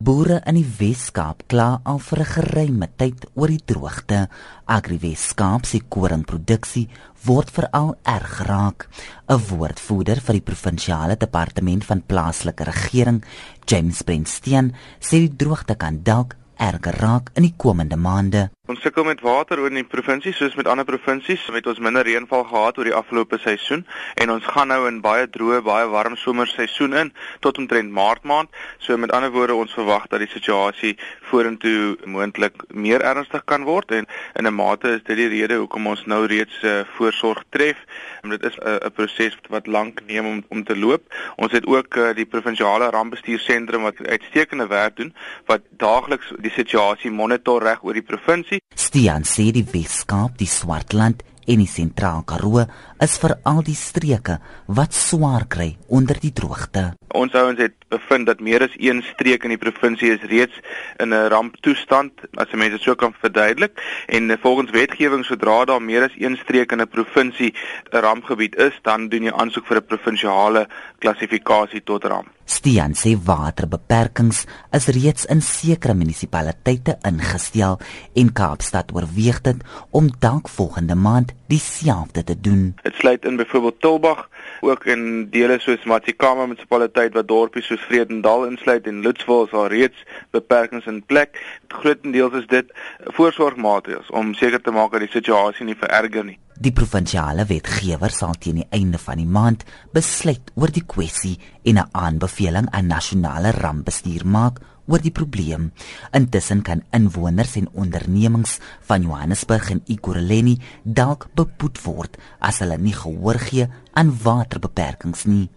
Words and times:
Boere 0.00 0.38
in 0.48 0.56
die 0.56 0.64
Wes-Kaap 0.64 1.42
kla 1.52 1.82
al 1.84 1.98
vir 2.00 2.20
'n 2.20 2.32
geruime 2.34 2.86
tyd 2.96 3.26
oor 3.36 3.50
die 3.52 3.64
droogte. 3.72 4.30
Agri 4.64 4.96
Wes-Kaap 4.96 5.66
se 5.66 5.80
koringproduksie 5.94 6.88
word 7.26 7.50
veral 7.50 7.98
erg 8.02 8.30
geraak. 8.38 8.88
'n 9.28 9.40
Woordvoerder 9.48 10.20
vir 10.20 10.34
die 10.38 10.48
provinsiale 10.50 11.16
departement 11.16 11.84
van 11.84 12.02
plaaslike 12.06 12.64
regering, 12.64 13.22
James 13.66 14.02
Brentsteen, 14.02 14.72
sê 15.00 15.28
die 15.28 15.36
droogte 15.36 15.76
kan 15.76 16.02
dalk 16.02 16.34
erger 16.56 16.96
raak 17.00 17.30
in 17.34 17.42
die 17.42 17.54
komende 17.56 17.96
maande. 17.96 18.50
Ons 18.70 18.84
sukkel 18.84 19.02
met 19.02 19.18
water 19.24 19.58
oor 19.58 19.72
in 19.72 19.80
die 19.80 19.88
provinsie 19.88 20.30
soos 20.30 20.52
met 20.54 20.68
ander 20.70 20.86
provinsies. 20.86 21.42
Met 21.50 21.66
ons 21.66 21.80
minder 21.82 22.04
reënval 22.06 22.44
gehad 22.46 22.76
oor 22.78 22.86
die 22.86 22.94
afgelope 22.94 23.40
seisoen 23.42 23.80
en 24.22 24.30
ons 24.30 24.46
gaan 24.46 24.70
nou 24.70 24.84
in 24.86 25.00
baie 25.02 25.24
droë, 25.26 25.58
baie 25.66 25.88
warm 25.90 26.14
somerseisoen 26.14 26.94
in 27.00 27.10
tot 27.42 27.58
omtrent 27.58 27.90
Maart 27.90 28.22
maand. 28.30 28.52
So 28.78 28.94
met 28.94 29.10
ander 29.16 29.32
woorde, 29.34 29.56
ons 29.58 29.74
verwag 29.74 30.06
dat 30.12 30.22
die 30.22 30.30
situasie 30.30 30.92
vorentoe 31.32 31.96
moontlik 32.06 32.62
meer 32.70 33.02
ernstig 33.02 33.42
kan 33.50 33.66
word 33.66 33.90
en 33.96 34.06
in 34.38 34.46
'n 34.46 34.54
mate 34.54 34.94
is 35.00 35.02
dit 35.02 35.16
die 35.16 35.28
rede 35.34 35.58
hoekom 35.58 35.90
ons 35.90 36.06
nou 36.06 36.26
reeds 36.26 36.62
uh, 36.62 36.84
voorsorg 36.94 37.42
tref. 37.50 37.82
En 38.22 38.30
dit 38.30 38.42
is 38.44 38.58
eh, 38.58 38.74
'n 38.74 38.86
uh, 38.86 38.94
proses 38.94 39.38
wat 39.48 39.66
lank 39.66 40.00
neem 40.06 40.26
om 40.26 40.44
om 40.48 40.64
te 40.64 40.78
loop. 40.78 41.02
Ons 41.36 41.52
het 41.52 41.66
ook 41.66 41.96
uh, 41.96 42.14
die 42.14 42.26
provinsiale 42.26 42.90
rampbestuursentrum 42.90 43.82
wat 43.82 44.06
uitstekende 44.06 44.66
werk 44.66 44.96
doen 44.96 45.14
wat 45.46 45.60
daagliks 45.70 46.32
die 46.38 46.54
situasie 46.54 47.10
monitor 47.10 47.62
reg 47.62 47.82
oor 47.82 47.92
die 47.92 48.06
provinsie 48.06 48.59
Stian 48.74 49.22
sê 49.22 49.50
die 49.52 49.66
Weskaap, 49.72 50.38
die 50.38 50.48
Swartland 50.48 51.22
en 51.50 51.60
die 51.62 51.68
Sentraal 51.68 52.22
Karoo 52.28 52.62
is 53.02 53.16
vir 53.22 53.34
al 53.48 53.60
die 53.66 53.76
streke 53.78 54.38
wat 54.78 54.94
swaar 54.94 55.46
kry 55.50 55.72
onder 55.88 56.18
die 56.22 56.32
droogte. 56.36 56.92
Ons 57.16 57.34
ouens 57.34 57.58
het 57.58 57.74
bevind 57.90 58.28
dat 58.28 58.42
meer 58.44 58.62
as 58.68 58.76
een 58.78 59.02
streek 59.08 59.44
in 59.46 59.54
die 59.54 59.60
provinsie 59.60 60.12
is 60.14 60.26
reeds 60.30 60.54
in 61.02 61.14
'n 61.14 61.28
ramptoestand, 61.34 62.12
as 62.36 62.52
mense 62.52 62.76
dit 62.76 62.82
so 62.82 62.94
kan 62.94 63.14
verduidelik. 63.20 63.74
En 64.06 64.38
volgens 64.42 64.70
wetgewing 64.70 65.24
sodra 65.24 65.64
daar 65.64 65.82
meer 65.82 66.04
as 66.04 66.16
een 66.18 66.36
streek 66.36 66.72
in 66.72 66.80
'n 66.80 66.88
provinsie 66.88 67.54
'n 67.92 67.96
rampgebied 67.96 68.56
is, 68.56 68.78
dan 68.82 69.08
doen 69.08 69.22
jy 69.22 69.32
aansoek 69.32 69.66
vir 69.66 69.76
'n 69.76 69.86
provinsiale 69.86 70.68
klassifikasie 70.98 71.82
tot 71.82 72.04
ramp. 72.04 72.28
Stian 72.50 72.96
sê 72.98 73.12
waterbeperkings 73.14 74.38
is 74.74 74.86
reeds 74.96 75.26
in 75.30 75.38
sekere 75.40 75.94
munisipaliteite 75.94 76.96
ingestel 77.06 77.76
en 78.20 78.32
Kaapstad 78.40 78.90
oorweeg 78.96 79.38
dit 79.46 79.60
om 79.94 80.08
dalk 80.24 80.50
volgende 80.50 80.96
maand 80.98 81.30
dieselfde 81.52 82.24
te 82.24 82.36
doen. 82.46 82.74
Dit 82.82 82.98
sluit 82.98 83.24
in 83.24 83.38
byvoorbeeld 83.38 83.80
Tulbag 83.80 84.26
ook 84.66 84.84
in 84.84 85.30
dele 85.30 85.60
soos 85.62 85.86
Matsikama 85.86 86.48
munisipaliteit 86.50 87.14
wat 87.14 87.30
dorpies 87.30 87.70
soos 87.70 87.86
Vredendal 87.86 88.48
insluit 88.50 88.86
en 88.90 89.00
Lutsville 89.06 89.46
is 89.46 89.54
al 89.54 89.70
reeds 89.70 90.04
beperkings 90.34 90.90
in 90.90 91.04
plek. 91.06 91.38
Grootendeels 91.68 92.34
is 92.42 92.50
dit 92.50 92.74
voorsorgmaatreëls 93.14 94.10
om 94.10 94.34
seker 94.34 94.60
te 94.60 94.74
maak 94.74 94.90
dat 94.90 95.06
die 95.06 95.14
situasie 95.14 95.70
nie 95.70 95.78
vererger 95.78 96.26
nie. 96.26 96.40
Die 96.60 96.74
provinsiale 96.76 97.46
wetgewer 97.48 98.12
sal 98.12 98.34
teen 98.36 98.58
die 98.60 98.66
einde 98.76 98.98
van 99.00 99.16
die 99.16 99.28
maand 99.36 99.62
besluit 99.96 100.50
oor 100.60 100.68
die 100.68 100.84
kwessie 100.84 101.38
en 101.64 101.78
'n 101.80 101.88
aanbeveling 101.92 102.68
aan 102.70 102.86
nasionale 102.86 103.50
rampbestuur 103.50 104.26
maak 104.26 104.60
oor 104.86 105.00
die 105.00 105.10
probleem. 105.10 105.72
Intussen 106.12 106.60
kan 106.62 106.82
inwoners 106.92 107.56
en 107.56 107.70
ondernemings 107.72 108.58
van 108.80 109.02
Johannesburg 109.02 109.70
en 109.70 109.82
Ekurhuleni 109.86 110.58
dalk 110.84 111.28
beboet 111.34 111.80
word 111.84 112.18
as 112.40 112.58
hulle 112.58 112.76
nie 112.76 112.94
gehoor 112.94 113.38
gee 113.38 113.66
aan 113.94 114.12
waterbeperkings 114.22 115.24
nie. 115.24 115.48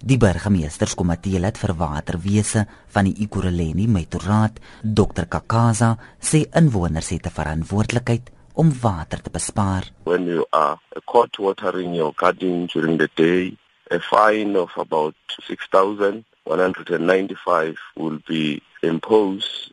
Die 0.00 0.16
burgemeesterskomitee 0.16 1.40
lid 1.40 1.58
vir 1.58 1.74
waterwese 1.74 2.66
van 2.88 3.04
die 3.04 3.16
Ekurhuleni 3.24 3.86
Metroraad, 3.86 4.60
Dr 4.82 5.26
Kakaza, 5.26 5.98
sê 6.20 6.48
inwoners 6.54 7.08
het 7.08 7.26
'n 7.26 7.30
verantwoordelikheid 7.30 8.37
om 8.58 8.72
water 8.80 9.20
te 9.22 9.30
bespaar. 9.30 9.84
When 10.04 10.26
you 10.26 10.46
are 10.50 10.78
caught 11.06 11.38
watering 11.38 11.94
your 11.94 12.12
garden 12.12 12.66
during 12.66 12.98
the 12.98 13.08
day, 13.14 13.56
a 13.90 14.00
fine 14.00 14.56
of 14.56 14.70
about 14.76 15.14
6,195 15.46 17.76
will 17.96 18.18
be 18.26 18.60
imposed 18.82 19.72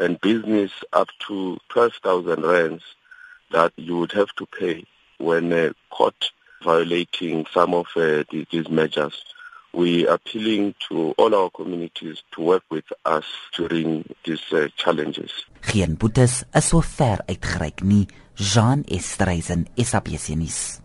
and 0.00 0.18
business 0.20 0.72
up 0.94 1.08
to 1.28 1.58
12,000 1.68 2.42
rands 2.42 2.82
that 3.50 3.72
you 3.76 3.98
would 3.98 4.12
have 4.12 4.34
to 4.36 4.46
pay 4.46 4.82
when 5.18 5.74
caught 5.90 6.30
violating 6.64 7.44
some 7.52 7.74
of 7.74 7.86
uh, 7.96 8.24
these 8.30 8.70
measures. 8.70 9.22
We 9.74 10.06
are 10.06 10.14
appealing 10.14 10.74
to 10.88 11.14
all 11.16 11.34
our 11.34 11.50
communities 11.50 12.22
to 12.32 12.42
work 12.42 12.64
with 12.70 12.84
us 13.04 13.24
during 13.56 14.04
these 14.24 14.52
uh, 14.52 14.68
challenges. 14.76 15.46
Geen 15.60 15.96
boetes 15.96 16.44
is 16.52 16.68
so 16.68 16.80
ver 16.80 17.24
uitgereik 17.26 17.80
nie. 17.82 18.06
Jean 18.34 18.84
Estreisen, 18.84 19.66
SABC 19.76 20.36
nuus. 20.36 20.81